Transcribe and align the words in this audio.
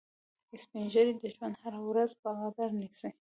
سپین 0.61 0.85
ږیری 0.93 1.13
د 1.21 1.23
ژوند 1.35 1.55
هره 1.63 1.79
ورځ 1.89 2.09
په 2.21 2.29
قدر 2.41 2.69
نیسي 2.79 3.09